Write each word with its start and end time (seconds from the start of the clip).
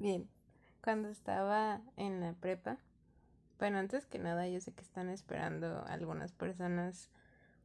Bien, 0.00 0.26
cuando 0.82 1.10
estaba 1.10 1.82
en 1.98 2.22
la 2.22 2.32
prepa, 2.32 2.78
bueno, 3.58 3.76
antes 3.76 4.06
que 4.06 4.18
nada, 4.18 4.48
yo 4.48 4.58
sé 4.58 4.72
que 4.72 4.80
están 4.80 5.10
esperando 5.10 5.84
algunas 5.88 6.32
personas 6.32 7.10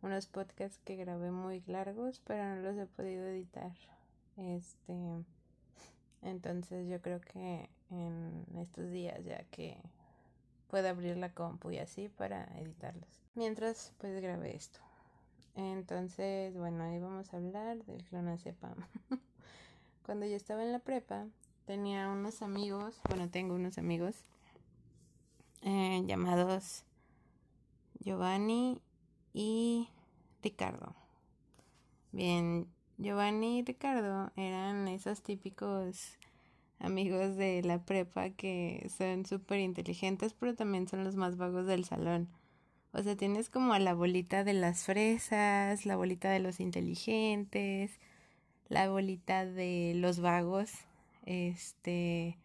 unos 0.01 0.27
podcasts 0.27 0.77
que 0.83 0.97
grabé 0.97 1.31
muy 1.31 1.63
largos, 1.65 2.21
pero 2.27 2.43
no 2.43 2.57
los 2.57 2.75
he 2.75 2.87
podido 2.87 3.25
editar. 3.25 3.71
Este, 4.35 5.23
entonces 6.23 6.89
yo 6.89 7.01
creo 7.01 7.21
que 7.21 7.69
en 7.89 8.45
estos 8.57 8.91
días 8.91 9.23
ya 9.23 9.45
que 9.45 9.77
puedo 10.67 10.89
abrir 10.89 11.15
la 11.15 11.31
compu 11.31 11.71
y 11.71 11.77
así 11.77 12.09
para 12.09 12.43
editarlos. 12.59 13.23
Mientras 13.33 13.93
pues 13.97 14.21
grabé 14.21 14.57
esto. 14.57 14.81
Entonces, 15.55 16.53
bueno, 16.57 16.83
ahí 16.83 16.99
vamos 16.99 17.33
a 17.33 17.37
hablar 17.37 17.77
del 17.85 18.03
clonazepam. 18.03 18.75
Cuando 20.05 20.25
yo 20.25 20.35
estaba 20.35 20.63
en 20.63 20.73
la 20.73 20.79
prepa, 20.79 21.27
tenía 21.65 22.09
unos 22.09 22.41
amigos, 22.41 22.99
bueno, 23.09 23.29
tengo 23.29 23.55
unos 23.55 23.77
amigos 23.77 24.15
eh, 25.61 26.03
llamados 26.05 26.83
Giovanni 27.99 28.79
y 29.33 29.89
Ricardo. 30.43 30.95
Bien, 32.11 32.67
Giovanni 32.97 33.59
y 33.59 33.63
Ricardo 33.63 34.31
eran 34.35 34.87
esos 34.87 35.23
típicos 35.23 36.17
amigos 36.79 37.35
de 37.35 37.63
la 37.63 37.83
prepa 37.83 38.29
que 38.29 38.89
son 38.95 39.25
súper 39.25 39.59
inteligentes, 39.59 40.33
pero 40.33 40.55
también 40.55 40.87
son 40.87 41.03
los 41.03 41.15
más 41.15 41.35
vagos 41.35 41.65
del 41.65 41.83
salón. 41.83 42.29
O 42.93 43.01
sea, 43.01 43.17
tienes 43.17 43.49
como 43.49 43.73
a 43.73 43.79
la 43.79 43.93
bolita 43.93 44.43
de 44.43 44.53
las 44.53 44.83
fresas, 44.85 45.85
la 45.85 45.95
bolita 45.95 46.29
de 46.29 46.39
los 46.39 46.59
inteligentes, 46.59 47.99
la 48.69 48.89
bolita 48.89 49.45
de 49.45 49.93
los 49.95 50.19
vagos, 50.19 50.71
este, 51.25 52.37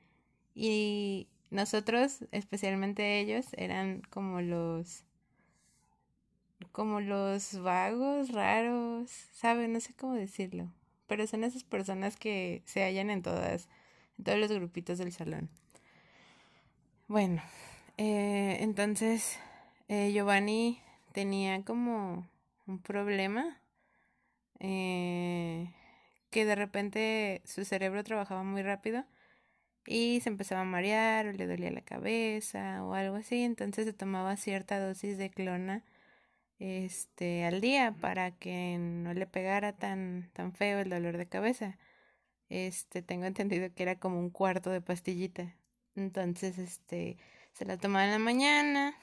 y 0.54 1.28
nosotros, 1.50 2.24
especialmente 2.32 3.20
ellos, 3.20 3.46
eran 3.52 4.02
como 4.10 4.40
los, 4.40 5.04
como 6.72 7.00
los 7.00 7.60
vagos, 7.60 8.30
raros, 8.30 9.10
¿saben? 9.32 9.72
No 9.72 9.80
sé 9.80 9.94
cómo 9.94 10.14
decirlo, 10.14 10.72
pero 11.06 11.26
son 11.26 11.44
esas 11.44 11.64
personas 11.64 12.16
que 12.16 12.62
se 12.64 12.82
hallan 12.82 13.10
en 13.10 13.22
todas, 13.22 13.68
en 14.18 14.24
todos 14.24 14.38
los 14.38 14.52
grupitos 14.52 14.98
del 14.98 15.12
salón. 15.12 15.50
Bueno, 17.08 17.42
eh, 17.96 18.58
entonces 18.60 19.38
eh, 19.88 20.12
Giovanni 20.12 20.80
tenía 21.12 21.64
como 21.64 22.28
un 22.66 22.78
problema 22.78 23.60
eh, 24.60 25.72
que 26.30 26.44
de 26.44 26.54
repente 26.56 27.42
su 27.44 27.64
cerebro 27.64 28.04
trabajaba 28.04 28.42
muy 28.42 28.62
rápido 28.62 29.04
y 29.86 30.20
se 30.22 30.30
empezaba 30.30 30.62
a 30.62 30.64
marear 30.64 31.28
o 31.28 31.32
le 31.32 31.46
dolía 31.46 31.70
la 31.70 31.82
cabeza 31.82 32.84
o 32.84 32.94
algo 32.94 33.16
así, 33.16 33.42
entonces 33.44 33.86
se 33.86 33.92
tomaba 33.92 34.36
cierta 34.36 34.80
dosis 34.80 35.18
de 35.18 35.30
clona 35.30 35.84
este 36.58 37.44
al 37.46 37.60
día 37.60 37.94
para 38.00 38.32
que 38.32 38.76
no 38.78 39.14
le 39.14 39.26
pegara 39.26 39.72
tan 39.74 40.30
tan 40.34 40.52
feo 40.54 40.80
el 40.80 40.90
dolor 40.90 41.16
de 41.18 41.28
cabeza. 41.28 41.78
Este, 42.50 43.02
tengo 43.02 43.26
entendido 43.26 43.72
que 43.74 43.82
era 43.84 43.98
como 43.98 44.18
un 44.18 44.30
cuarto 44.30 44.70
de 44.70 44.80
pastillita. 44.82 45.56
Entonces, 45.96 46.58
este, 46.58 47.16
se 47.52 47.64
la 47.64 47.78
tomaba 47.78 48.04
en 48.06 48.12
la 48.12 48.18
mañana, 48.18 48.94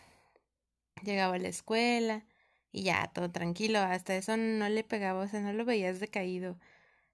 llegaba 1.04 1.36
a 1.36 1.40
la 1.40 1.48
escuela 1.48 2.26
y 2.72 2.84
ya, 2.84 3.10
todo 3.14 3.32
tranquilo, 3.32 3.80
hasta 3.80 4.16
eso 4.16 4.38
no 4.38 4.70
le 4.70 4.84
pegaba, 4.84 5.24
o 5.24 5.28
sea, 5.28 5.42
no 5.42 5.54
lo 5.54 5.66
veías 5.66 6.00
decaído, 6.00 6.58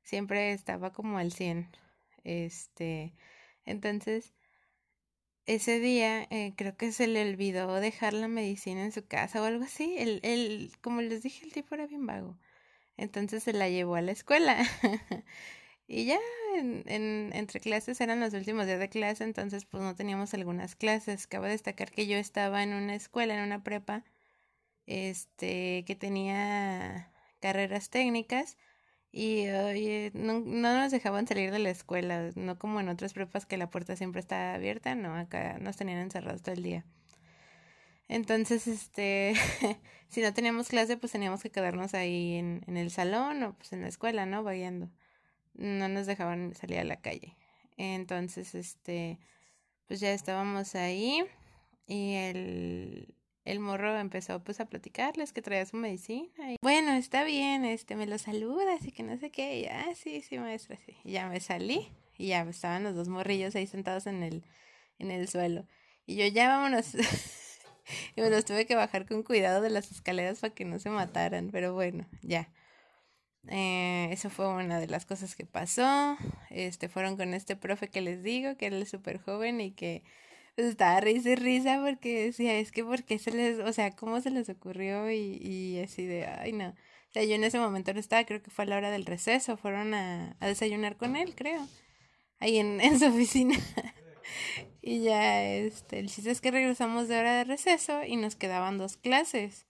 siempre 0.03 0.53
estaba 0.53 0.93
como 0.93 1.17
al 1.17 1.31
100. 1.31 1.69
Este, 2.23 3.13
entonces, 3.65 4.33
ese 5.45 5.79
día 5.79 6.23
eh, 6.29 6.53
creo 6.55 6.77
que 6.77 6.91
se 6.91 7.07
le 7.07 7.21
olvidó 7.29 7.73
dejar 7.75 8.13
la 8.13 8.27
medicina 8.27 8.83
en 8.83 8.91
su 8.91 9.05
casa 9.05 9.41
o 9.41 9.45
algo 9.45 9.65
así. 9.65 9.95
El, 9.97 10.19
el, 10.23 10.71
como 10.81 11.01
les 11.01 11.23
dije, 11.23 11.45
el 11.45 11.53
tipo 11.53 11.75
era 11.75 11.87
bien 11.87 12.05
vago. 12.05 12.37
Entonces 12.97 13.43
se 13.43 13.53
la 13.53 13.69
llevó 13.69 13.95
a 13.95 14.01
la 14.01 14.11
escuela. 14.11 14.57
y 15.87 16.05
ya 16.05 16.19
en, 16.55 16.83
en, 16.87 17.31
entre 17.33 17.59
clases 17.59 17.99
eran 18.01 18.19
los 18.19 18.33
últimos 18.33 18.65
días 18.67 18.79
de 18.79 18.89
clase, 18.89 19.23
entonces 19.23 19.65
pues 19.65 19.83
no 19.83 19.95
teníamos 19.95 20.33
algunas 20.33 20.75
clases. 20.75 21.27
Cabe 21.27 21.49
destacar 21.49 21.91
que 21.91 22.07
yo 22.07 22.17
estaba 22.17 22.63
en 22.63 22.73
una 22.73 22.95
escuela, 22.95 23.35
en 23.35 23.43
una 23.43 23.63
prepa, 23.63 24.03
este, 24.85 25.83
que 25.85 25.95
tenía 25.95 27.11
carreras 27.41 27.89
técnicas 27.89 28.57
y 29.15 29.47
oye, 29.47 30.11
no, 30.15 30.39
no 30.39 30.75
nos 30.79 30.91
dejaban 30.91 31.27
salir 31.27 31.51
de 31.51 31.59
la 31.59 31.69
escuela, 31.69 32.31
no 32.35 32.57
como 32.57 32.79
en 32.79 32.89
otras 32.89 33.13
prepas 33.13 33.45
que 33.45 33.57
la 33.57 33.69
puerta 33.69 33.95
siempre 33.95 34.19
está 34.19 34.55
abierta, 34.55 34.95
no, 34.95 35.15
acá 35.15 35.59
nos 35.59 35.77
tenían 35.77 35.99
encerrados 35.99 36.41
todo 36.41 36.55
el 36.55 36.63
día. 36.63 36.83
Entonces, 38.09 38.67
este, 38.67 39.35
si 40.09 40.21
no 40.21 40.33
teníamos 40.33 40.67
clase, 40.67 40.97
pues 40.97 41.11
teníamos 41.11 41.43
que 41.43 41.51
quedarnos 41.51 41.93
ahí 41.93 42.37
en, 42.37 42.63
en 42.65 42.75
el 42.75 42.89
salón 42.89 43.43
o 43.43 43.53
pues 43.53 43.71
en 43.71 43.81
la 43.83 43.87
escuela, 43.87 44.25
¿no? 44.25 44.43
Vayando. 44.43 44.89
No 45.53 45.87
nos 45.89 46.07
dejaban 46.07 46.55
salir 46.55 46.79
a 46.79 46.83
la 46.83 46.97
calle. 46.99 47.37
Entonces, 47.77 48.55
este, 48.55 49.19
pues 49.87 49.99
ya 49.99 50.11
estábamos 50.11 50.73
ahí 50.73 51.23
y 51.85 52.15
el, 52.15 53.13
el 53.45 53.59
morro 53.59 53.97
empezó 53.97 54.43
pues 54.43 54.59
a 54.59 54.65
platicarles 54.65 55.33
que 55.33 55.41
traía 55.41 55.65
su 55.65 55.77
medicina 55.77 56.51
y 56.51 56.57
bueno, 56.61 56.93
está 56.93 57.23
bien, 57.23 57.65
este 57.65 57.95
me 57.95 58.07
lo 58.07 58.17
saluda, 58.17 58.75
así 58.75 58.91
que 58.91 59.03
no 59.03 59.17
sé 59.17 59.31
qué, 59.31 59.59
y 59.59 59.65
ah, 59.65 59.93
sí, 59.95 60.21
sí, 60.21 60.37
maestra, 60.37 60.77
sí. 60.85 60.95
Y 61.03 61.13
ya 61.13 61.27
me 61.27 61.39
salí 61.39 61.91
y 62.17 62.27
ya 62.27 62.43
estaban 62.43 62.83
los 62.83 62.95
dos 62.95 63.09
morrillos 63.09 63.55
ahí 63.55 63.67
sentados 63.67 64.07
en 64.07 64.23
el 64.23 64.43
en 64.99 65.11
el 65.11 65.27
suelo. 65.27 65.67
Y 66.05 66.15
yo 66.15 66.27
ya 66.27 66.47
vámonos. 66.49 66.95
y 68.15 68.21
me 68.21 68.29
los 68.29 68.45
tuve 68.45 68.65
que 68.65 68.75
bajar 68.75 69.05
con 69.05 69.23
cuidado 69.23 69.61
de 69.61 69.69
las 69.69 69.91
escaleras 69.91 70.39
para 70.39 70.53
que 70.53 70.65
no 70.65 70.79
se 70.79 70.89
mataran, 70.89 71.49
pero 71.51 71.73
bueno, 71.73 72.07
ya. 72.21 72.49
Eh, 73.49 74.07
eso 74.11 74.29
fue 74.29 74.47
una 74.47 74.79
de 74.79 74.87
las 74.87 75.05
cosas 75.05 75.35
que 75.35 75.45
pasó. 75.45 76.17
Este 76.49 76.87
fueron 76.89 77.17
con 77.17 77.33
este 77.33 77.55
profe 77.55 77.89
que 77.89 78.01
les 78.01 78.23
digo, 78.23 78.55
que 78.57 78.67
era 78.67 78.77
el 78.77 78.87
súper 78.87 79.19
joven 79.19 79.59
y 79.61 79.71
que 79.71 80.03
pues 80.55 80.67
estaba 80.67 80.99
risa 80.99 81.31
y 81.31 81.35
risa 81.35 81.81
porque 81.83 82.25
decía, 82.25 82.57
es 82.59 82.71
que 82.71 82.83
porque 82.83 83.17
se 83.19 83.31
les, 83.31 83.59
o 83.59 83.73
sea, 83.73 83.95
cómo 83.95 84.21
se 84.21 84.29
les 84.29 84.49
ocurrió 84.49 85.11
y, 85.11 85.37
y 85.41 85.79
así 85.79 86.05
de, 86.05 86.25
ay 86.25 86.53
no. 86.53 86.69
O 86.69 87.13
sea, 87.13 87.23
yo 87.23 87.35
en 87.35 87.43
ese 87.43 87.59
momento 87.59 87.93
no 87.93 87.99
estaba, 87.99 88.23
creo 88.25 88.41
que 88.41 88.51
fue 88.51 88.65
a 88.65 88.67
la 88.67 88.77
hora 88.77 88.91
del 88.91 89.05
receso, 89.05 89.57
fueron 89.57 89.93
a, 89.93 90.35
a 90.39 90.47
desayunar 90.47 90.97
con 90.97 91.15
él, 91.15 91.35
creo, 91.35 91.67
ahí 92.39 92.57
en, 92.57 92.79
su 92.99 93.05
oficina. 93.05 93.57
y 94.81 95.03
ya, 95.03 95.43
este, 95.43 95.99
el 95.99 96.09
chiste 96.09 96.31
es 96.31 96.41
que 96.41 96.51
regresamos 96.51 97.07
de 97.07 97.19
hora 97.19 97.35
de 97.35 97.43
receso 97.43 98.03
y 98.03 98.15
nos 98.15 98.35
quedaban 98.35 98.77
dos 98.77 98.97
clases. 98.97 99.67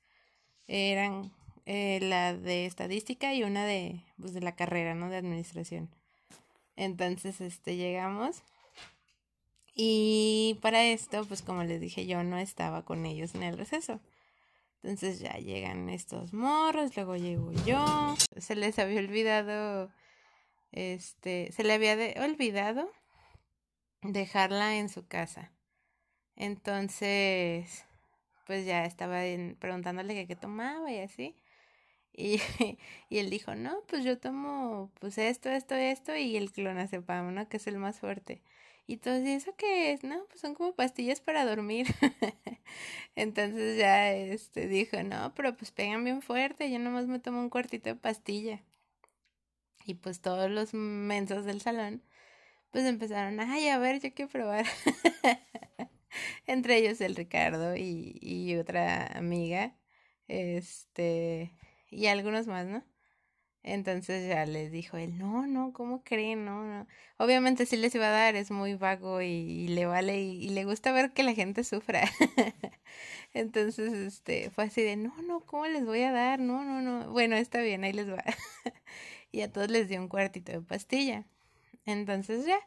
Eran 0.67 1.33
eh, 1.65 2.00
la 2.01 2.33
de 2.33 2.65
estadística 2.65 3.33
y 3.33 3.44
una 3.44 3.65
de, 3.65 4.03
pues, 4.19 4.33
de 4.33 4.41
la 4.41 4.55
carrera, 4.55 4.95
¿no? 4.95 5.09
De 5.09 5.17
administración. 5.17 5.89
Entonces, 6.75 7.41
este, 7.41 7.75
llegamos 7.75 8.44
y 9.75 10.59
para 10.61 10.84
esto, 10.85 11.25
pues 11.25 11.41
como 11.41 11.63
les 11.63 11.81
dije, 11.81 12.06
yo 12.06 12.23
no 12.23 12.38
estaba 12.38 12.85
con 12.85 13.06
ellos 13.06 13.34
en 13.35 13.44
el 13.44 13.57
receso. 13.57 14.00
Entonces 14.84 15.19
ya 15.19 15.34
llegan 15.38 15.89
estos 15.89 16.34
morros, 16.34 16.95
luego 16.95 17.16
llego 17.16 17.51
yo. 17.66 18.16
Se 18.38 18.56
les 18.56 18.78
había 18.79 19.00
olvidado, 19.00 19.91
este, 20.72 21.51
se 21.53 21.63
le 21.63 21.73
había 21.73 21.95
olvidado 22.23 22.91
dejarla 24.01 24.75
en 24.75 24.89
su 24.89 25.07
casa. 25.07 25.51
Entonces, 26.35 27.85
pues 28.45 28.66
ya 28.66 28.85
estaba 28.85 29.22
preguntándole 29.59 30.28
qué, 30.28 30.35
tomaba 30.35 30.91
y 30.91 31.00
así. 31.00 31.35
Y, 32.13 32.41
y 33.09 33.19
él 33.19 33.29
dijo, 33.29 33.56
no, 33.56 33.81
pues 33.88 34.03
yo 34.03 34.19
tomo 34.19 34.91
pues 35.00 35.17
esto, 35.17 35.50
esto, 35.50 35.75
esto 35.75 36.15
y 36.15 36.38
el 36.38 36.51
clonazepam, 36.51 37.33
¿no? 37.33 37.48
Que 37.50 37.57
es 37.57 37.68
el 37.68 37.77
más 37.77 38.00
fuerte. 38.00 38.42
Y 38.88 38.97
todo 38.97 39.15
¿eso 39.15 39.56
qué 39.57 39.91
es? 39.94 40.03
No, 40.03 40.25
pues 40.27 40.41
son 40.41 40.56
como 40.56 40.74
pastillas 40.75 41.21
para 41.21 41.45
dormir. 41.45 41.88
Entonces 43.15 43.77
ya 43.77 44.12
este 44.13 44.68
dijo, 44.68 45.01
no, 45.03 45.33
pero 45.35 45.56
pues 45.56 45.71
pegan 45.71 46.03
bien 46.03 46.21
fuerte, 46.21 46.71
yo 46.71 46.80
nomás 46.80 47.07
me 47.07 47.19
tomo 47.19 47.41
un 47.41 47.50
cuartito 47.50 47.89
de 47.89 47.95
pastilla. 47.95 48.62
Y 49.85 49.95
pues 49.95 50.21
todos 50.21 50.50
los 50.50 50.74
mensos 50.74 51.45
del 51.45 51.62
salón, 51.62 52.03
pues 52.71 52.85
empezaron, 52.85 53.39
ay, 53.41 53.69
a 53.69 53.80
ver, 53.80 54.01
yo 54.01 54.13
quiero 54.13 54.31
probar. 54.31 54.65
Entre 56.47 56.77
ellos 56.77 57.01
el 57.01 57.15
Ricardo 57.15 57.75
y, 57.75 58.18
y 58.21 58.56
otra 58.57 59.07
amiga, 59.18 59.75
este, 60.27 61.53
y 61.89 62.07
algunos 62.07 62.47
más, 62.47 62.65
¿no? 62.68 62.83
Entonces 63.63 64.27
ya 64.27 64.45
les 64.45 64.71
dijo 64.71 64.98
él, 64.98 65.18
no, 65.18 65.48
no, 65.48 65.71
¿cómo 65.71 66.04
creen? 66.04 66.44
No, 66.44 66.63
no. 66.63 66.86
Obviamente 67.18 67.65
sí 67.65 67.77
les 67.77 67.95
iba 67.95 68.07
a 68.07 68.12
dar, 68.12 68.36
es 68.36 68.51
muy 68.51 68.75
vago 68.75 69.21
y, 69.21 69.69
le 69.69 69.86
vale 69.86 70.21
y, 70.21 70.50
le 70.50 70.65
gusta 70.65 70.92
ver 70.92 71.12
que 71.12 71.24
la 71.24 71.33
gente 71.33 71.63
sufra. 71.63 72.04
Entonces, 73.33 73.94
este, 73.94 74.50
fue 74.50 74.65
así 74.65 74.81
de, 74.81 74.98
no, 74.98 75.13
no, 75.24 75.39
¿cómo 75.42 75.65
les 75.68 75.86
voy 75.86 76.01
a 76.01 76.12
dar? 76.12 76.39
No, 76.39 76.65
no, 76.65 76.81
no. 76.81 77.10
Bueno, 77.12 77.38
está 77.38 77.62
bien, 77.62 77.86
ahí 77.86 77.94
les 77.94 78.12
va. 78.12 78.24
y 79.31 79.42
a 79.42 79.51
todos 79.51 79.69
les 79.71 79.88
dio 79.88 80.01
un 80.01 80.10
cuartito 80.10 80.51
de 80.51 80.62
pastilla. 80.62 81.25
Entonces 81.86 82.45
ya, 82.45 82.60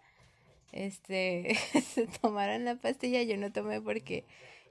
este, 0.72 1.56
se 1.94 2.06
tomaron 2.06 2.64
la 2.64 2.76
pastilla, 2.76 3.22
yo 3.22 3.36
no 3.36 3.52
tomé 3.52 3.82
porque 3.82 4.24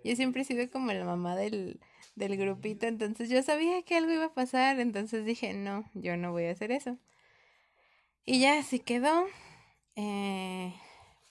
yo 0.04 0.16
siempre 0.16 0.42
he 0.42 0.45
sido 0.45 0.69
como 0.72 0.92
la 0.92 1.06
mamá 1.06 1.36
del, 1.36 1.80
del 2.15 2.38
grupito, 2.38 2.88
entonces 2.88 3.29
yo 3.29 3.44
sabía 3.44 3.83
que 3.83 3.97
algo 3.97 4.12
iba 4.12 4.25
a 4.25 4.33
pasar, 4.33 4.79
entonces 4.79 5.25
dije, 5.25 5.53
no, 5.53 5.85
yo 5.94 6.17
no 6.17 6.31
voy 6.31 6.45
a 6.45 6.51
hacer 6.51 6.71
eso. 6.71 6.97
Y 8.25 8.39
ya 8.39 8.59
así 8.59 8.79
quedó. 8.79 9.25
Eh, 9.95 10.73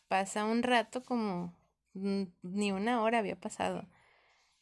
pasa 0.08 0.44
un 0.44 0.62
rato 0.62 1.02
como 1.02 1.52
ni 1.94 2.72
una 2.72 3.02
hora 3.02 3.18
había 3.18 3.36
pasado. 3.36 3.86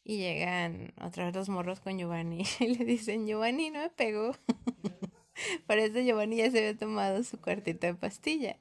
Y 0.03 0.17
llegan 0.17 0.93
otra 1.01 1.25
vez 1.25 1.35
los 1.35 1.49
morros 1.49 1.79
con 1.79 1.97
Giovanni 1.97 2.43
y 2.59 2.67
le 2.75 2.85
dicen, 2.85 3.27
Giovanni 3.27 3.69
no 3.69 3.79
me 3.79 3.89
pegó. 3.89 4.35
Para 5.67 5.83
eso 5.83 5.99
Giovanni 5.99 6.37
ya 6.37 6.51
se 6.51 6.59
había 6.59 6.77
tomado 6.77 7.23
su 7.23 7.39
cuartito 7.39 7.87
de 7.87 7.95
pastilla. 7.95 8.57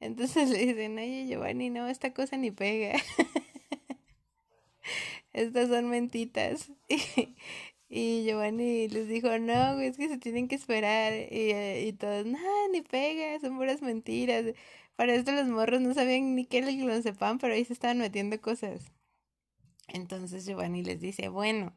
Entonces 0.00 0.50
le 0.50 0.58
dicen, 0.66 0.98
oye 0.98 1.26
Giovanni, 1.26 1.70
no, 1.70 1.88
esta 1.88 2.12
cosa 2.12 2.36
ni 2.36 2.50
pega. 2.50 2.98
Estas 5.32 5.68
son 5.68 5.88
mentitas. 5.88 6.70
Y, 7.88 8.24
Giovanni 8.24 8.88
les 8.88 9.06
dijo, 9.06 9.38
no, 9.38 9.80
es 9.80 9.96
que 9.96 10.08
se 10.08 10.18
tienen 10.18 10.48
que 10.48 10.56
esperar. 10.56 11.12
Y, 11.30 11.52
y 11.86 11.92
todos, 11.92 12.26
no, 12.26 12.38
ni 12.72 12.82
pega, 12.82 13.38
son 13.38 13.56
puras 13.56 13.80
mentiras. 13.80 14.44
Para 14.96 15.14
esto 15.14 15.30
los 15.30 15.46
morros 15.46 15.80
no 15.80 15.94
sabían 15.94 16.34
ni 16.34 16.46
qué 16.46 16.62
lo 16.62 17.02
sepan, 17.02 17.38
pero 17.38 17.54
ahí 17.54 17.64
se 17.64 17.74
estaban 17.74 17.98
metiendo 17.98 18.40
cosas. 18.40 18.90
Entonces 19.88 20.46
Giovanni 20.46 20.82
les 20.82 21.00
dice, 21.00 21.28
bueno, 21.28 21.74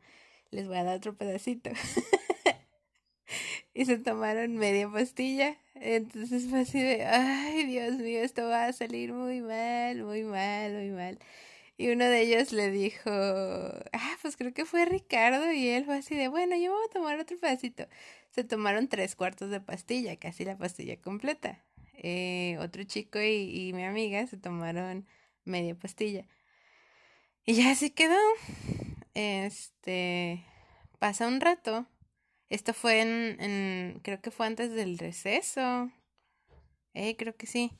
les 0.52 0.68
voy 0.68 0.78
a 0.78 0.84
dar 0.84 0.98
otro 0.98 1.16
pedacito. 1.16 1.70
y 3.74 3.86
se 3.86 3.98
tomaron 3.98 4.56
media 4.56 4.90
pastilla. 4.90 5.58
Entonces 5.76 6.50
fue 6.50 6.62
así 6.62 6.82
de, 6.82 7.06
ay, 7.06 7.66
Dios 7.66 7.96
mío, 7.96 8.24
esto 8.24 8.48
va 8.48 8.66
a 8.66 8.74
salir 8.74 9.14
muy 9.14 9.42
mal, 9.42 10.04
muy 10.04 10.24
mal, 10.24 10.74
muy 10.74 10.92
mal. 10.92 11.20
Y 11.80 11.92
uno 11.92 12.04
de 12.04 12.20
ellos 12.24 12.52
le 12.52 12.72
dijo, 12.72 13.10
ah, 13.10 14.18
pues 14.22 14.36
creo 14.36 14.54
que 14.54 14.66
fue 14.66 14.84
Ricardo. 14.84 15.54
Y 15.54 15.70
él 15.70 15.86
fue 15.86 16.00
así 16.00 16.14
de, 16.14 16.28
bueno, 16.28 16.58
yo 16.58 16.74
voy 16.74 16.82
a 16.86 16.92
tomar 16.92 17.18
otro 17.20 17.38
pedacito. 17.40 17.88
Se 18.32 18.44
tomaron 18.44 18.90
tres 18.90 19.16
cuartos 19.16 19.50
de 19.50 19.62
pastilla, 19.62 20.18
casi 20.18 20.44
la 20.44 20.58
pastilla 20.58 20.98
completa. 21.00 21.64
Eh, 21.96 22.58
otro 22.60 22.84
chico 22.84 23.20
y, 23.22 23.70
y 23.70 23.74
mi 23.74 23.86
amiga 23.86 24.28
se 24.28 24.38
tomaron 24.38 25.08
media 25.46 25.74
pastilla. 25.74 26.26
Y 27.46 27.54
ya 27.56 27.72
así 27.72 27.90
quedó. 27.92 28.18
Este, 29.14 30.46
pasa 31.00 31.28
un 31.28 31.42
rato. 31.42 31.88
Esto 32.50 32.74
fue 32.74 33.02
en, 33.02 33.42
en 33.42 34.00
creo 34.04 34.22
que 34.22 34.32
fue 34.32 34.48
antes 34.48 34.74
del 34.74 34.98
receso. 34.98 35.92
Eh, 36.94 37.16
creo 37.18 37.36
que 37.36 37.48
sí. 37.48 37.72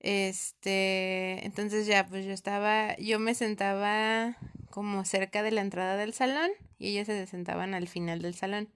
Este, 0.00 1.44
entonces 1.44 1.86
ya, 1.86 2.06
pues 2.06 2.24
yo 2.26 2.32
estaba, 2.32 2.96
yo 2.98 3.18
me 3.18 3.34
sentaba 3.34 4.36
como 4.70 5.04
cerca 5.04 5.42
de 5.42 5.50
la 5.50 5.62
entrada 5.62 5.96
del 5.96 6.12
salón 6.12 6.50
y 6.78 6.88
ellos 6.90 7.06
se 7.06 7.26
sentaban 7.26 7.74
al 7.74 7.88
final 7.88 8.22
del 8.22 8.34
salón. 8.34 8.68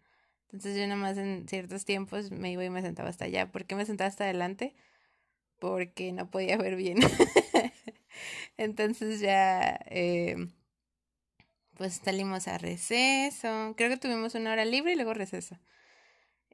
Entonces 0.47 0.77
yo 0.77 0.87
nomás 0.89 1.17
en 1.19 1.47
ciertos 1.49 1.85
tiempos 1.85 2.31
me 2.31 2.51
iba 2.53 2.65
y 2.65 2.71
me 2.71 2.83
sentaba 2.83 3.09
hasta 3.11 3.27
allá. 3.27 3.53
¿Por 3.53 3.67
qué 3.67 3.75
me 3.77 3.87
sentaba 3.87 4.09
hasta 4.09 4.25
adelante? 4.25 4.75
Porque 5.61 6.13
no 6.13 6.31
podía 6.31 6.57
ver 6.59 6.77
bien. 6.77 6.99
Entonces 8.57 9.21
ya, 9.21 9.79
eh, 9.87 10.37
pues 11.77 12.01
salimos 12.05 12.49
a 12.49 12.59
receso. 12.59 13.75
Creo 13.77 13.91
que 13.91 13.97
tuvimos 13.97 14.35
una 14.35 14.53
hora 14.53 14.65
libre 14.65 14.93
y 14.93 14.97
luego 14.97 15.15
receso. 15.15 15.59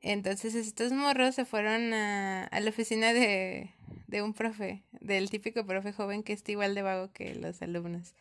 Entonces 0.02 0.54
estos 0.54 0.92
morros 0.92 1.34
se 1.34 1.44
fueron 1.44 1.92
a, 1.94 2.44
a 2.44 2.60
la 2.60 2.70
oficina 2.70 3.12
de, 3.12 3.70
de 4.06 4.22
un 4.22 4.34
profe, 4.34 4.84
del 4.92 5.30
típico 5.30 5.66
profe 5.66 5.92
joven 5.92 6.22
que 6.22 6.32
está 6.32 6.52
igual 6.52 6.74
de 6.74 6.82
vago 6.82 7.12
que 7.12 7.34
los 7.34 7.60
alumnos. 7.62 8.14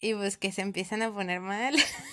Y 0.00 0.14
pues 0.14 0.36
que 0.36 0.52
se 0.52 0.62
empiezan 0.62 1.02
a 1.02 1.12
poner 1.12 1.40
mal. 1.40 1.74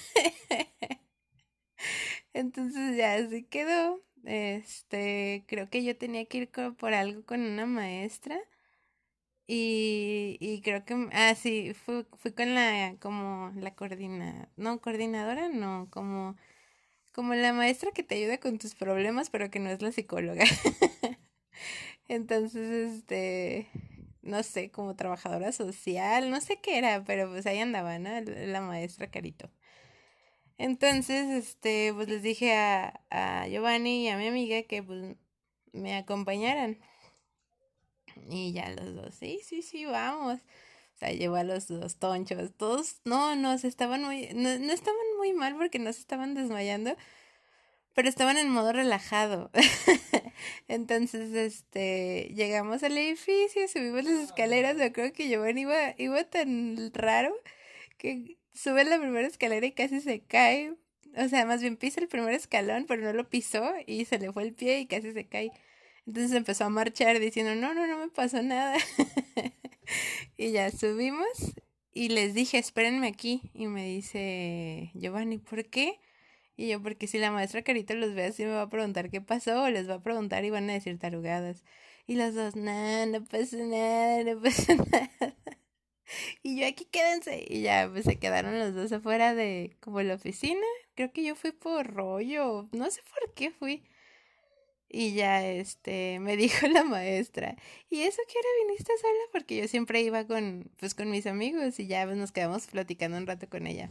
Entonces 2.34 2.98
ya 2.98 3.16
así 3.16 3.44
quedó. 3.44 4.02
Este, 4.24 5.44
creo 5.48 5.70
que 5.70 5.84
yo 5.84 5.98
tenía 5.98 6.26
que 6.26 6.38
ir 6.40 6.50
por 6.78 6.94
algo 6.94 7.24
con 7.26 7.42
una 7.42 7.66
maestra. 7.66 8.40
Y, 9.48 10.38
y 10.40 10.62
creo 10.62 10.86
que, 10.86 11.10
ah, 11.14 11.36
sí, 11.36 11.74
fui, 11.74 12.06
fui 12.18 12.32
con 12.32 12.56
la, 12.56 12.96
como 13.02 13.52
la 13.56 13.76
coordina, 13.76 14.50
no, 14.56 14.80
coordinadora, 14.82 15.50
no, 15.50 15.90
como, 15.92 16.38
como 17.12 17.34
la 17.36 17.54
maestra 17.54 17.92
que 17.92 18.04
te 18.04 18.16
ayuda 18.16 18.40
con 18.40 18.58
tus 18.60 18.76
problemas, 18.76 19.30
pero 19.30 19.50
que 19.52 19.60
no 19.60 19.70
es 19.70 19.82
la 19.82 19.92
psicóloga. 19.92 20.46
Entonces, 22.08 22.94
este, 22.98 23.68
no 24.22 24.44
sé, 24.44 24.72
como 24.72 24.96
trabajadora 24.96 25.52
social, 25.52 26.30
no 26.30 26.42
sé 26.42 26.60
qué 26.62 26.78
era, 26.78 27.04
pero 27.04 27.30
pues 27.30 27.46
ahí 27.46 27.60
andaba, 27.60 28.00
¿no? 28.00 28.10
La 28.22 28.62
maestra 28.62 29.10
Carito. 29.10 29.50
Entonces, 30.58 31.28
este, 31.30 31.92
pues 31.94 32.08
les 32.08 32.22
dije 32.22 32.54
a, 32.54 33.02
a 33.10 33.48
Giovanni 33.48 34.06
y 34.06 34.10
a 34.10 34.18
mi 34.18 34.28
amiga 34.28 34.62
que 34.64 34.84
pues 34.84 35.16
me 35.74 35.96
acompañaran. 35.96 36.78
Y 38.30 38.54
ya 38.54 38.70
los 38.70 38.96
dos, 38.96 39.16
sí, 39.16 39.40
sí, 39.44 39.62
sí, 39.62 39.86
vamos. 39.86 40.40
Sea, 41.02 41.14
llevó 41.14 41.38
a 41.38 41.44
los 41.44 41.68
dos 41.68 41.96
tonchos, 41.96 42.52
todos, 42.56 43.02
no, 43.06 43.36
no, 43.36 43.58
se 43.58 43.68
estaban 43.68 44.04
muy, 44.04 44.30
no, 44.36 44.60
no 44.60 44.72
estaban 44.72 45.00
muy 45.18 45.34
mal 45.34 45.56
porque 45.56 45.80
no 45.80 45.92
se 45.92 46.00
estaban 46.00 46.36
desmayando, 46.36 46.96
pero 47.96 48.08
estaban 48.08 48.38
en 48.38 48.50
modo 48.50 48.72
relajado. 48.72 49.50
Entonces, 50.68 51.34
este, 51.34 52.32
llegamos 52.36 52.84
al 52.84 52.96
edificio, 53.00 53.68
subimos 53.68 54.04
las 54.04 54.26
escaleras, 54.26 54.76
me 54.76 54.84
acuerdo 54.84 55.12
que 55.12 55.28
Giovanni 55.28 55.62
iba, 55.62 55.96
iba 55.98 56.24
tan 56.26 56.94
raro 56.94 57.34
que 57.98 58.38
sube 58.54 58.86
la 58.86 59.00
primera 59.00 59.28
escalera 59.28 59.66
y 59.66 59.72
casi 59.72 60.02
se 60.02 60.20
cae. 60.20 60.76
O 61.18 61.28
sea, 61.30 61.48
más 61.48 61.62
bien 61.62 61.78
pisa 61.78 62.00
el 62.00 62.10
primer 62.10 62.36
escalón, 62.36 62.86
pero 62.88 63.02
no 63.02 63.14
lo 63.14 63.28
pisó 63.28 63.74
y 63.88 64.06
se 64.06 64.20
le 64.20 64.32
fue 64.32 64.44
el 64.44 64.54
pie 64.54 64.82
y 64.82 64.86
casi 64.86 65.14
se 65.14 65.26
cae. 65.26 65.52
Entonces 66.06 66.34
empezó 66.34 66.66
a 66.66 66.70
marchar 66.70 67.20
diciendo, 67.20 67.56
no, 67.56 67.74
no, 67.74 67.88
no 67.88 67.98
me 67.98 68.10
pasó 68.10 68.42
nada. 68.42 68.78
y 70.38 70.52
ya 70.52 70.72
subimos 70.72 71.28
y 71.94 72.10
les 72.10 72.34
dije, 72.34 72.58
espérenme 72.58 73.08
aquí. 73.08 73.52
Y 73.54 73.68
me 73.68 73.86
dice 73.86 74.92
Giovanni, 74.96 75.38
¿por 75.38 75.66
qué? 75.66 76.00
Y 76.58 76.70
yo, 76.70 76.82
porque 76.82 77.08
si 77.08 77.18
la 77.18 77.32
maestra 77.32 77.64
Carito 77.64 77.94
los 77.96 78.14
ve 78.14 78.26
así 78.26 78.44
me 78.46 78.52
va 78.52 78.64
a 78.64 78.70
preguntar 78.70 79.10
qué 79.10 79.22
pasó, 79.22 79.70
les 79.70 79.90
va 79.90 79.96
a 79.96 80.04
preguntar 80.04 80.46
y 80.46 80.50
van 80.50 80.70
a 80.70 80.74
decir 80.74 80.98
tarugadas. 81.00 81.64
Y 82.08 82.16
los 82.16 82.36
dos, 82.36 82.56
no, 82.56 83.06
no 83.08 83.24
pasa 83.26 83.58
nada, 83.58 84.24
no 84.24 84.42
pasa 84.42 84.76
nada. 84.92 85.36
Y 86.44 86.60
yo 86.60 86.68
aquí 86.68 86.86
quédense. 86.86 87.46
Y 87.48 87.62
ya, 87.62 87.90
pues 87.92 88.06
se 88.06 88.20
quedaron 88.20 88.60
los 88.60 88.74
dos 88.76 88.92
afuera 88.92 89.34
de 89.34 89.78
como 89.80 90.02
la 90.02 90.16
oficina. 90.16 90.66
Creo 90.96 91.12
que 91.14 91.24
yo 91.24 91.36
fui 91.36 91.52
por 91.52 91.88
rollo, 91.94 92.70
no 92.74 92.90
sé 92.92 93.02
por 93.14 93.34
qué 93.34 93.52
fui. 93.52 93.84
Y 94.94 95.14
ya, 95.14 95.48
este, 95.48 96.20
me 96.20 96.36
dijo 96.38 96.68
la 96.68 96.84
maestra, 96.84 97.56
¿y 97.90 98.02
eso 98.02 98.22
qué 98.28 98.38
hora 98.38 98.48
viniste 98.68 98.92
sola? 98.98 99.24
Porque 99.32 99.56
yo 99.56 99.68
siempre 99.68 100.02
iba 100.02 100.26
con, 100.26 100.70
pues, 100.78 100.94
con 100.96 101.10
mis 101.10 101.28
amigos 101.28 101.80
y 101.80 101.88
ya 101.88 102.06
pues, 102.06 102.18
nos 102.18 102.32
quedamos 102.32 102.68
platicando 102.68 103.18
un 103.18 103.26
rato 103.26 103.48
con 103.48 103.68
ella. 103.68 103.90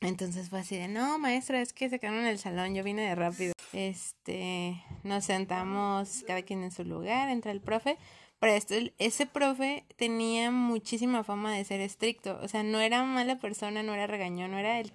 Entonces 0.00 0.50
fue 0.50 0.60
así 0.60 0.76
de, 0.76 0.88
no, 0.88 1.18
maestra, 1.18 1.60
es 1.60 1.72
que 1.72 1.88
se 1.88 1.98
quedaron 1.98 2.20
en 2.20 2.26
el 2.26 2.38
salón, 2.38 2.74
yo 2.74 2.84
vine 2.84 3.02
de 3.02 3.14
rápido. 3.14 3.54
Este, 3.72 4.80
nos 5.02 5.24
sentamos 5.24 6.22
cada 6.26 6.42
quien 6.42 6.62
en 6.62 6.70
su 6.70 6.84
lugar, 6.84 7.28
entra 7.28 7.50
el 7.50 7.60
profe. 7.60 7.96
Para 8.38 8.54
esto, 8.54 8.74
ese 8.98 9.26
profe 9.26 9.84
tenía 9.96 10.50
muchísima 10.50 11.24
fama 11.24 11.54
de 11.56 11.64
ser 11.64 11.80
estricto. 11.80 12.38
O 12.42 12.48
sea, 12.48 12.62
no 12.62 12.80
era 12.80 13.02
mala 13.04 13.40
persona, 13.40 13.82
no 13.82 13.94
era 13.94 14.06
regañón, 14.06 14.52
no 14.52 14.58
era 14.58 14.78
el, 14.78 14.92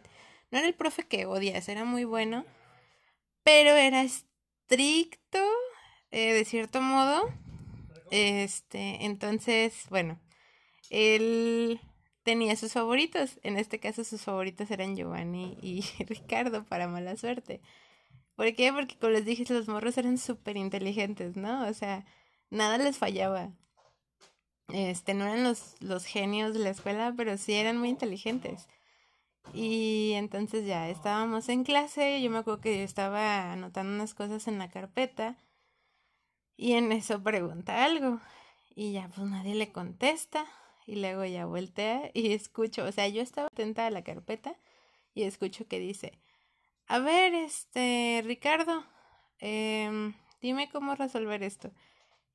no 0.52 0.60
era 0.60 0.68
el 0.68 0.76
profe 0.76 1.04
que 1.04 1.26
odias, 1.26 1.68
era 1.68 1.84
muy 1.84 2.06
bueno, 2.06 2.46
pero 3.44 3.76
era 3.76 4.06
eh, 6.12 6.34
de 6.34 6.46
cierto 6.46 6.82
modo. 6.82 7.30
Este, 8.10 9.06
entonces, 9.06 9.86
bueno, 9.90 10.20
él 10.90 11.82
tenía 12.24 12.56
sus 12.56 12.74
favoritos. 12.74 13.40
En 13.44 13.58
este 13.58 13.80
caso, 13.80 14.04
sus 14.04 14.22
favoritos 14.22 14.72
eran 14.72 14.96
Giovanni 14.96 15.58
y 15.62 15.82
Ricardo, 16.06 16.64
para 16.66 16.88
mala 16.88 17.18
suerte. 17.18 17.62
¿Por 18.36 18.54
qué? 18.56 18.72
Porque, 18.72 18.98
como 18.98 19.12
les 19.12 19.26
dije, 19.26 19.46
los 19.54 19.68
morros 19.68 19.98
eran 19.98 20.18
súper 20.18 20.58
inteligentes, 20.58 21.36
¿no? 21.36 21.68
O 21.68 21.74
sea, 21.74 22.06
nada 22.50 22.78
les 22.78 22.98
fallaba. 22.98 23.52
Este, 24.70 25.14
no 25.14 25.26
eran 25.26 25.44
los, 25.44 25.76
los 25.82 26.06
genios 26.06 26.54
de 26.54 26.60
la 26.60 26.70
escuela, 26.70 27.14
pero 27.18 27.38
sí 27.38 27.54
eran 27.54 27.78
muy 27.78 27.90
inteligentes. 27.90 28.68
Y 29.54 30.14
entonces 30.14 30.66
ya 30.66 30.90
estábamos 30.90 31.50
en 31.50 31.64
clase, 31.64 32.22
yo 32.22 32.30
me 32.32 32.38
acuerdo 32.40 32.62
que 32.62 32.78
yo 32.78 32.84
estaba 32.84 33.52
anotando 33.52 33.94
unas 33.94 34.14
cosas 34.14 34.48
en 34.48 34.60
la 34.60 34.70
carpeta 34.70 35.38
y 36.56 36.74
en 36.74 36.92
eso 36.92 37.22
pregunta 37.22 37.84
algo 37.84 38.20
y 38.76 38.94
ya 38.94 39.10
pues 39.14 39.28
nadie 39.28 39.56
le 39.56 39.72
contesta 39.72 40.46
y 40.86 40.96
luego 40.96 41.26
ya 41.26 41.46
voltea 41.46 42.12
y 42.14 42.34
escucho, 42.34 42.86
o 42.86 42.92
sea, 42.92 43.08
yo 43.08 43.22
estaba 43.22 43.48
atenta 43.48 43.88
a 43.88 43.92
la 43.92 44.04
carpeta 44.04 44.56
y 45.14 45.24
escucho 45.24 45.68
que 45.68 45.80
dice, 45.80 46.20
a 46.88 47.00
ver, 47.00 47.34
este, 47.34 48.22
Ricardo, 48.26 48.86
eh, 49.40 50.14
dime 50.42 50.70
cómo 50.70 50.96
resolver 50.96 51.44
esto. 51.44 51.72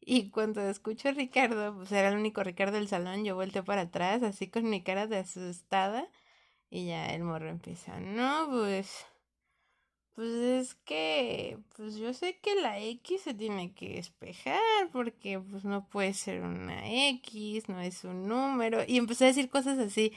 Y 0.01 0.31
cuando 0.31 0.63
escucho 0.63 1.09
a 1.09 1.13
Ricardo, 1.13 1.75
pues 1.77 1.93
era 1.93 2.09
el 2.11 2.17
único 2.17 2.43
Ricardo 2.45 2.77
del 2.77 2.89
salón, 2.89 3.25
yo 3.25 3.35
volteo 3.35 3.65
para 3.65 3.83
atrás, 3.83 4.23
así 4.23 4.49
con 4.49 4.71
mi 4.71 4.83
cara 4.83 5.07
de 5.07 5.19
asustada. 5.19 6.09
Y 6.71 6.87
ya 6.87 7.07
el 7.15 7.23
morro 7.23 7.49
empieza, 7.49 7.99
no, 8.01 8.49
pues, 8.51 9.07
pues 10.15 10.31
es 10.31 10.75
que, 10.75 11.59
pues 11.77 11.97
yo 11.97 12.13
sé 12.15 12.39
que 12.39 12.55
la 12.57 12.81
X 12.81 13.23
se 13.23 13.35
tiene 13.35 13.73
que 13.75 13.91
despejar 13.97 14.91
porque 14.93 15.39
pues 15.39 15.65
no 15.65 15.89
puede 15.89 16.15
ser 16.15 16.41
una 16.43 16.91
X, 17.11 17.69
no 17.69 17.81
es 17.81 18.03
un 18.05 18.27
número. 18.27 18.83
Y 18.87 18.97
empecé 18.97 19.25
a 19.25 19.29
decir 19.29 19.51
cosas 19.51 19.79
así. 19.79 20.13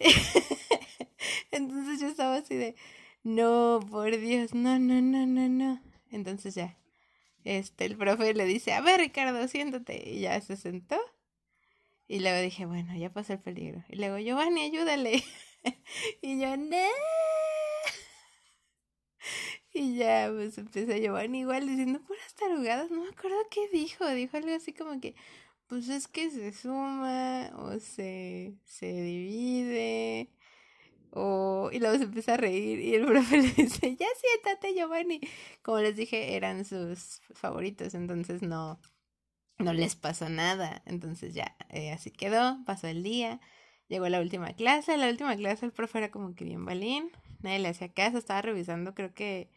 Entonces 1.50 2.00
yo 2.00 2.08
estaba 2.08 2.36
así 2.36 2.54
de, 2.56 2.76
no, 3.22 3.80
por 3.90 4.16
Dios, 4.18 4.54
no, 4.54 4.78
no, 4.78 5.00
no, 5.00 5.26
no, 5.26 5.48
no. 5.48 5.82
Entonces 6.10 6.54
ya, 6.54 6.76
este, 7.44 7.84
el 7.86 7.96
profe 7.96 8.34
le 8.34 8.44
dice, 8.44 8.72
a 8.72 8.80
ver 8.80 9.00
Ricardo, 9.00 9.46
siéntate. 9.48 10.10
Y 10.10 10.20
ya 10.20 10.40
se 10.40 10.56
sentó. 10.56 10.98
Y 12.08 12.20
luego 12.20 12.40
dije, 12.40 12.66
bueno, 12.66 12.94
ya 12.96 13.12
pasó 13.12 13.34
el 13.34 13.40
peligro. 13.40 13.84
Y 13.88 13.96
luego, 13.96 14.18
Giovanni, 14.18 14.62
ayúdale. 14.62 15.22
y 16.22 16.40
yo, 16.40 16.56
no. 16.56 16.76
Y 19.72 19.96
ya, 19.96 20.30
pues 20.34 20.56
empecé 20.58 21.00
Giovanni 21.00 21.40
igual 21.40 21.66
diciendo 21.68 22.00
puras 22.02 22.34
tarugadas. 22.34 22.90
No 22.90 23.02
me 23.02 23.08
acuerdo 23.10 23.36
qué 23.50 23.68
dijo. 23.72 24.06
Dijo 24.08 24.36
algo 24.36 24.54
así 24.54 24.72
como 24.72 25.00
que, 25.00 25.14
pues 25.66 25.88
es 25.88 26.08
que 26.08 26.30
se 26.30 26.52
suma 26.52 27.50
o 27.58 27.78
se, 27.78 28.54
se 28.64 28.86
divide. 28.86 30.30
O, 31.12 31.70
y 31.72 31.78
luego 31.80 31.96
se 31.98 32.04
empieza 32.04 32.34
a 32.34 32.36
reír 32.38 32.78
y 32.80 32.94
el 32.94 33.06
profe 33.06 33.38
le 33.38 33.50
dice, 33.52 33.96
ya 33.96 34.06
siéntate 34.20 34.74
Giovanni. 34.74 35.20
Como 35.62 35.78
les 35.80 35.96
dije, 35.96 36.36
eran 36.36 36.64
sus 36.64 37.20
favoritos, 37.34 37.94
entonces 37.94 38.42
no, 38.42 38.80
no 39.58 39.72
les 39.72 39.96
pasó 39.96 40.28
nada. 40.28 40.82
Entonces 40.86 41.34
ya, 41.34 41.56
eh, 41.70 41.92
así 41.92 42.10
quedó, 42.10 42.58
pasó 42.66 42.86
el 42.88 43.02
día. 43.02 43.40
Llegó 43.88 44.08
la 44.08 44.20
última 44.20 44.52
clase, 44.54 44.96
la 44.96 45.08
última 45.08 45.36
clase 45.36 45.66
el 45.66 45.72
profe 45.72 45.98
era 45.98 46.10
como 46.10 46.34
que 46.34 46.44
bien 46.44 46.64
balín, 46.64 47.10
nadie 47.40 47.60
le 47.60 47.68
hacía 47.68 47.92
caso, 47.92 48.18
estaba 48.18 48.42
revisando 48.42 48.94
creo 48.94 49.14
que 49.14 49.50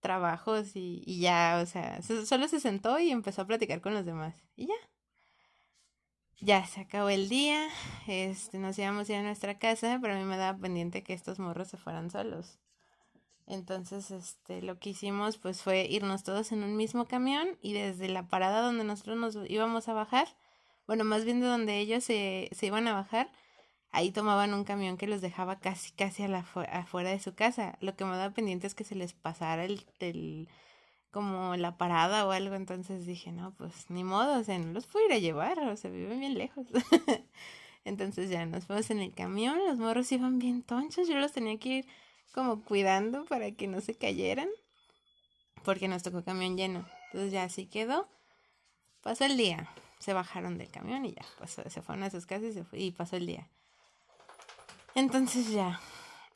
trabajos 0.00 0.76
y, 0.76 1.02
y 1.06 1.20
ya, 1.20 1.60
o 1.62 1.66
sea, 1.66 2.02
solo 2.02 2.46
se 2.46 2.60
sentó 2.60 2.98
y 3.00 3.10
empezó 3.10 3.42
a 3.42 3.46
platicar 3.46 3.80
con 3.80 3.94
los 3.94 4.04
demás 4.04 4.36
y 4.54 4.66
ya. 4.66 4.74
Ya 6.40 6.66
se 6.66 6.82
acabó 6.82 7.08
el 7.08 7.28
día, 7.28 7.68
este, 8.06 8.58
nos 8.58 8.78
íbamos 8.78 9.08
a 9.08 9.12
ir 9.12 9.18
a 9.20 9.22
nuestra 9.22 9.58
casa, 9.58 9.98
pero 10.02 10.14
a 10.14 10.18
mí 10.18 10.24
me 10.24 10.36
daba 10.36 10.58
pendiente 10.58 11.02
que 11.02 11.14
estos 11.14 11.38
morros 11.38 11.68
se 11.68 11.78
fueran 11.78 12.10
solos. 12.10 12.58
Entonces, 13.46 14.10
este, 14.10 14.62
lo 14.62 14.78
que 14.78 14.90
hicimos 14.90 15.38
pues 15.38 15.62
fue 15.62 15.86
irnos 15.86 16.22
todos 16.22 16.52
en 16.52 16.62
un 16.62 16.76
mismo 16.76 17.06
camión 17.06 17.58
y 17.62 17.72
desde 17.72 18.08
la 18.08 18.28
parada 18.28 18.62
donde 18.62 18.84
nosotros 18.84 19.16
nos 19.16 19.38
íbamos 19.50 19.88
a 19.88 19.94
bajar, 19.94 20.28
bueno, 20.86 21.04
más 21.04 21.24
bien 21.24 21.40
de 21.40 21.46
donde 21.46 21.78
ellos 21.78 22.04
se, 22.04 22.50
se 22.52 22.66
iban 22.66 22.88
a 22.88 22.94
bajar, 22.94 23.30
ahí 23.94 24.10
tomaban 24.10 24.52
un 24.54 24.64
camión 24.64 24.96
que 24.96 25.06
los 25.06 25.20
dejaba 25.20 25.60
casi, 25.60 25.92
casi 25.92 26.24
a 26.24 26.28
la 26.28 26.40
afuera 26.40 27.10
de 27.10 27.20
su 27.20 27.34
casa. 27.34 27.78
Lo 27.80 27.94
que 27.94 28.04
me 28.04 28.16
daba 28.16 28.34
pendiente 28.34 28.66
es 28.66 28.74
que 28.74 28.82
se 28.82 28.96
les 28.96 29.12
pasara 29.12 29.64
el, 29.64 29.86
el 30.00 30.48
como 31.12 31.54
la 31.56 31.78
parada 31.78 32.26
o 32.26 32.32
algo, 32.32 32.56
entonces 32.56 33.06
dije, 33.06 33.30
no, 33.30 33.54
pues 33.54 33.88
ni 33.90 34.02
modo, 34.02 34.40
o 34.40 34.42
sea, 34.42 34.58
no 34.58 34.72
los 34.72 34.86
puedo 34.86 35.06
ir 35.06 35.12
a 35.12 35.18
llevar, 35.18 35.60
o 35.60 35.76
sea, 35.76 35.92
viven 35.92 36.18
bien 36.18 36.36
lejos. 36.36 36.66
entonces 37.84 38.30
ya 38.30 38.44
nos 38.46 38.66
fuimos 38.66 38.90
en 38.90 38.98
el 38.98 39.14
camión, 39.14 39.58
los 39.64 39.78
morros 39.78 40.10
iban 40.10 40.40
bien 40.40 40.62
tonchos, 40.62 41.06
yo 41.06 41.16
los 41.18 41.30
tenía 41.30 41.56
que 41.58 41.68
ir 41.68 41.86
como 42.32 42.64
cuidando 42.64 43.24
para 43.26 43.52
que 43.52 43.68
no 43.68 43.80
se 43.80 43.94
cayeran, 43.94 44.48
porque 45.62 45.86
nos 45.86 46.02
tocó 46.02 46.24
camión 46.24 46.56
lleno. 46.56 46.84
Entonces 47.06 47.30
ya 47.30 47.44
así 47.44 47.66
quedó. 47.66 48.08
Pasó 49.02 49.24
el 49.24 49.36
día, 49.36 49.70
se 50.00 50.14
bajaron 50.14 50.58
del 50.58 50.70
camión 50.70 51.04
y 51.04 51.12
ya, 51.12 51.24
pasó, 51.38 51.62
se 51.70 51.80
fueron 51.80 52.02
a 52.02 52.10
sus 52.10 52.26
casas 52.26 52.48
y, 52.48 52.52
se 52.54 52.64
fue, 52.64 52.80
y 52.80 52.90
pasó 52.90 53.14
el 53.14 53.26
día. 53.26 53.48
Entonces 54.94 55.50
ya, 55.50 55.80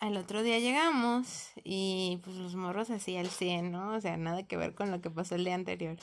al 0.01 0.17
otro 0.17 0.43
día 0.43 0.59
llegamos 0.59 1.51
y 1.63 2.21
pues 2.25 2.37
los 2.37 2.55
morros 2.57 2.91
así 2.91 3.17
al 3.17 3.29
100, 3.29 3.71
¿no? 3.71 3.95
O 3.95 4.01
sea, 4.01 4.17
nada 4.17 4.43
que 4.45 4.57
ver 4.57 4.75
con 4.75 4.91
lo 4.91 5.01
que 5.01 5.11
pasó 5.11 5.37
el 5.37 5.45
día 5.45 5.55
anterior. 5.55 5.97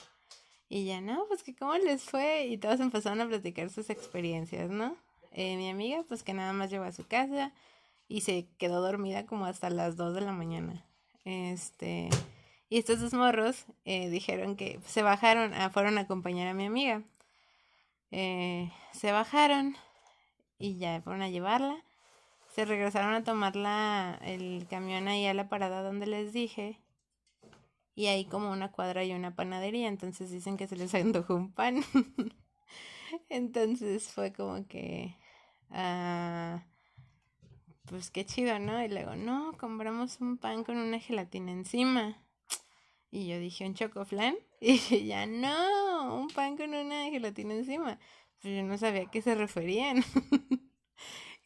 Y 0.69 0.85
ya, 0.85 1.01
no, 1.01 1.25
pues 1.27 1.43
que 1.43 1.55
cómo 1.55 1.75
les 1.75 2.03
fue 2.03 2.47
y 2.47 2.57
todos 2.57 2.79
empezaron 2.79 3.21
a 3.21 3.27
platicar 3.27 3.69
sus 3.69 3.89
experiencias, 3.89 4.69
¿no? 4.69 4.95
Eh, 5.31 5.57
mi 5.57 5.69
amiga, 5.69 6.03
pues 6.07 6.23
que 6.23 6.33
nada 6.33 6.53
más 6.53 6.71
llegó 6.71 6.85
a 6.85 6.91
su 6.93 7.05
casa 7.07 7.53
y 8.07 8.21
se 8.21 8.47
quedó 8.57 8.81
dormida 8.81 9.25
como 9.25 9.45
hasta 9.45 9.69
las 9.69 9.97
2 9.97 10.15
de 10.15 10.21
la 10.21 10.31
mañana. 10.31 10.85
Este, 11.25 12.09
y 12.69 12.77
estos 12.77 13.01
dos 13.01 13.13
morros 13.13 13.65
eh, 13.83 14.09
dijeron 14.09 14.55
que 14.55 14.79
se 14.85 15.03
bajaron, 15.03 15.53
a, 15.53 15.69
fueron 15.69 15.97
a 15.97 16.01
acompañar 16.01 16.47
a 16.47 16.53
mi 16.53 16.65
amiga. 16.65 17.03
Eh, 18.11 18.71
se 18.93 19.11
bajaron 19.11 19.75
y 20.57 20.77
ya 20.77 21.01
fueron 21.01 21.21
a 21.21 21.29
llevarla 21.29 21.84
se 22.55 22.63
regresaron 22.63 23.13
a 23.13 23.23
tomar 23.25 23.57
la, 23.57 24.17
el 24.23 24.65
camión 24.69 25.09
ahí 25.09 25.25
a 25.25 25.33
la 25.33 25.49
parada 25.49 25.83
donde 25.83 26.07
les 26.07 26.31
dije. 26.31 26.79
Y 27.95 28.05
ahí 28.05 28.23
como 28.23 28.49
una 28.49 28.71
cuadra 28.71 29.03
y 29.03 29.11
una 29.11 29.35
panadería, 29.35 29.89
entonces 29.89 30.31
dicen 30.31 30.55
que 30.55 30.65
se 30.65 30.77
les 30.77 30.95
antojó 30.95 31.35
un 31.35 31.51
pan. 31.51 31.83
entonces 33.29 34.09
fue 34.09 34.31
como 34.31 34.65
que... 34.69 35.17
Uh, 35.69 36.61
pues 37.87 38.09
qué 38.09 38.25
chido, 38.25 38.57
¿no? 38.57 38.81
Y 38.81 38.87
luego, 38.87 39.17
no, 39.17 39.51
compramos 39.57 40.21
un 40.21 40.37
pan 40.37 40.63
con 40.63 40.77
una 40.77 40.99
gelatina 40.99 41.51
encima. 41.51 42.23
Y 43.11 43.27
yo 43.27 43.37
dije, 43.37 43.65
¿un 43.65 43.73
chocoflan? 43.73 44.35
Y 44.61 45.07
ya, 45.07 45.25
no, 45.25 46.21
un 46.21 46.29
pan 46.29 46.55
con 46.55 46.73
una 46.73 47.09
gelatina 47.09 47.53
encima. 47.53 47.99
Pues 48.41 48.55
yo 48.55 48.63
no 48.63 48.77
sabía 48.77 49.03
a 49.03 49.11
qué 49.11 49.21
se 49.21 49.35
referían. 49.35 50.05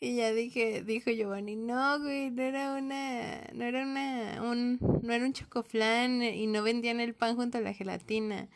Y 0.02 0.16
ya 0.16 0.32
dije, 0.32 0.82
dijo 0.82 1.12
Giovanni, 1.12 1.58
no, 1.58 2.00
güey, 2.00 2.32
no 2.32 2.42
era 2.42 2.74
una, 2.74 3.42
no 3.54 3.66
era 3.66 3.84
una, 3.84 4.42
un, 4.44 4.80
no 5.02 5.14
era 5.14 5.26
un 5.26 5.34
chocoflán 5.34 6.24
y 6.24 6.48
no 6.48 6.64
vendían 6.64 7.02
el 7.02 7.16
pan 7.16 7.36
junto 7.36 7.58
a 7.58 7.62
la 7.62 7.74
gelatina. 7.74 8.48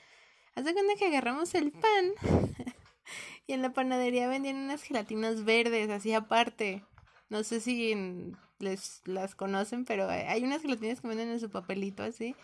Haz 0.55 0.63
de 0.63 0.73
cuenta 0.73 0.93
que 0.97 1.07
agarramos 1.07 1.53
el 1.55 1.73
pan 1.73 2.13
y 3.47 3.53
en 3.53 3.61
la 3.61 3.73
panadería 3.73 4.29
vendían 4.29 4.55
unas 4.55 4.83
gelatinas 4.83 5.43
verdes, 5.43 5.89
así 5.89 6.13
aparte. 6.13 6.85
No 7.27 7.43
sé 7.43 7.59
si 7.59 7.93
les 8.59 9.01
las 9.03 9.35
conocen, 9.35 9.83
pero 9.83 10.07
hay 10.09 10.43
unas 10.43 10.61
gelatinas 10.61 11.01
que 11.01 11.09
venden 11.09 11.29
en 11.29 11.41
su 11.41 11.49
papelito 11.49 12.03
así. 12.03 12.37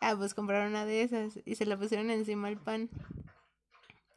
Ah, 0.00 0.14
pues 0.16 0.34
compraron 0.34 0.68
una 0.68 0.86
de 0.86 1.02
esas 1.02 1.40
y 1.44 1.56
se 1.56 1.66
la 1.66 1.76
pusieron 1.76 2.10
encima 2.10 2.46
al 2.46 2.58
pan. 2.58 2.88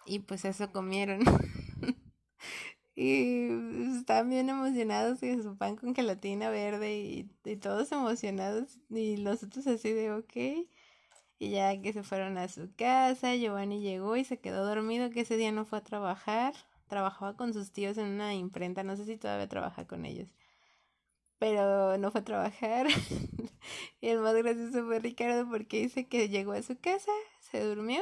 Y 0.05 0.19
pues 0.19 0.45
eso 0.45 0.71
comieron. 0.71 1.21
Y 2.95 3.49
estaban 3.97 4.29
bien 4.29 4.49
emocionados 4.49 5.21
y 5.21 5.41
su 5.41 5.57
pan 5.57 5.75
con 5.75 5.93
gelatina 5.93 6.49
verde 6.49 6.97
y, 6.97 7.29
y 7.43 7.57
todos 7.57 7.91
emocionados 7.91 8.79
y 8.89 9.17
nosotros 9.17 9.67
así 9.67 9.91
de 9.91 10.13
ok. 10.13 10.67
Y 11.37 11.49
ya 11.51 11.81
que 11.81 11.91
se 11.91 12.03
fueron 12.03 12.37
a 12.37 12.47
su 12.47 12.73
casa, 12.75 13.35
Giovanni 13.35 13.81
llegó 13.81 14.15
y 14.15 14.23
se 14.23 14.39
quedó 14.39 14.65
dormido, 14.65 15.09
que 15.09 15.21
ese 15.21 15.35
día 15.37 15.51
no 15.51 15.65
fue 15.65 15.79
a 15.79 15.83
trabajar. 15.83 16.53
Trabajaba 16.87 17.35
con 17.35 17.53
sus 17.53 17.71
tíos 17.71 17.97
en 17.97 18.07
una 18.07 18.33
imprenta, 18.33 18.83
no 18.83 18.95
sé 18.95 19.05
si 19.05 19.17
todavía 19.17 19.49
trabaja 19.49 19.85
con 19.85 20.05
ellos. 20.05 20.29
Pero 21.37 21.97
no 21.97 22.11
fue 22.11 22.21
a 22.21 22.23
trabajar. 22.23 22.87
y 24.01 24.07
el 24.07 24.19
más 24.19 24.33
gracioso 24.35 24.85
fue 24.85 24.99
Ricardo 24.99 25.49
porque 25.49 25.81
dice 25.81 26.07
que 26.07 26.29
llegó 26.29 26.53
a 26.53 26.61
su 26.63 26.79
casa, 26.79 27.11
se 27.41 27.61
durmió. 27.61 28.01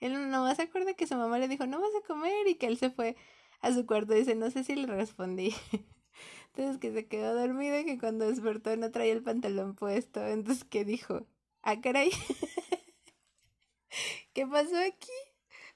Él 0.00 0.30
nomás 0.30 0.56
se 0.56 0.62
acuerda 0.64 0.94
que 0.94 1.06
su 1.06 1.16
mamá 1.16 1.38
le 1.38 1.48
dijo, 1.48 1.66
no 1.66 1.80
vas 1.80 1.90
a 2.02 2.06
comer 2.06 2.46
y 2.48 2.56
que 2.56 2.66
él 2.66 2.78
se 2.78 2.90
fue 2.90 3.16
a 3.66 3.74
su 3.74 3.86
cuarto. 3.86 4.14
Dice, 4.14 4.34
no 4.34 4.50
sé 4.50 4.64
si 4.64 4.76
le 4.76 4.86
respondí. 4.86 5.54
Entonces 6.54 6.78
que 6.78 6.92
se 6.92 7.06
quedó 7.06 7.34
dormido 7.34 7.78
y 7.78 7.84
que 7.84 7.98
cuando 7.98 8.28
despertó 8.28 8.74
no 8.76 8.90
traía 8.90 9.12
el 9.12 9.22
pantalón 9.22 9.74
puesto. 9.74 10.26
Entonces 10.26 10.64
que 10.64 10.84
dijo, 10.84 11.26
ah, 11.62 11.80
caray. 11.80 12.10
¿Qué 14.32 14.46
pasó 14.46 14.76
aquí? 14.78 15.12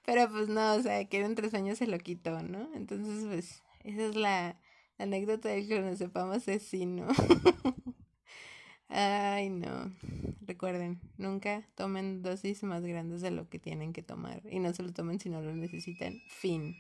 Pero 0.04 0.30
pues 0.30 0.49
no, 0.49 0.75
o 0.75 0.82
sea, 0.82 1.04
que 1.06 1.20
entre 1.20 1.50
sueños 1.50 1.78
se 1.78 1.87
lo 1.87 1.99
quitó, 1.99 2.42
¿no? 2.42 2.70
Entonces, 2.75 3.25
pues, 3.26 3.62
esa 3.85 4.06
es 4.06 4.16
la, 4.16 4.59
anécdota 5.00 5.49
del 5.49 5.66
que 5.66 5.80
no 5.80 5.97
sepamos 5.97 6.47
es 6.49 6.62
sí, 6.62 6.87
¿no? 6.87 7.09
Ay, 8.88 9.50
no. 9.50 9.92
Recuerden, 10.40 11.00
nunca 11.16 11.66
tomen 11.75 12.23
dosis 12.23 12.62
más 12.64 12.85
grandes 12.85 13.20
de 13.20 13.30
lo 13.30 13.49
que 13.49 13.59
tienen 13.59 13.92
que 13.92 14.02
tomar. 14.02 14.42
Y 14.50 14.59
no 14.59 14.73
se 14.75 14.82
lo 14.82 14.92
tomen 14.92 15.20
si 15.20 15.30
no 15.30 15.40
lo 15.40 15.54
necesitan. 15.54 16.20
Fin. 16.28 16.76